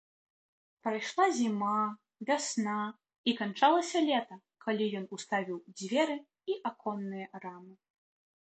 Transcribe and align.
Прайшла 0.85 1.25
зіма, 1.39 1.73
вясна, 2.29 2.79
і 3.31 3.35
канчалася 3.41 3.99
лета, 4.09 4.35
калі 4.65 4.85
ён 5.01 5.05
уставіў 5.19 5.57
дзверы 5.83 6.17
і 6.55 6.61
аконныя 6.75 7.27
рамы. 7.47 7.75